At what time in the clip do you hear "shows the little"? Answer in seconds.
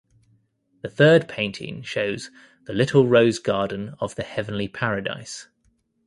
1.83-3.05